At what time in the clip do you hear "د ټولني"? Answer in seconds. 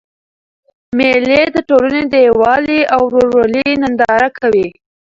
1.55-2.03